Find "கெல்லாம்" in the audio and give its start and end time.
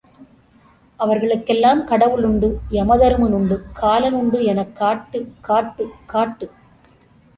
1.45-1.83